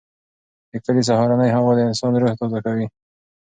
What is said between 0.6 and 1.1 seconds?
د کلي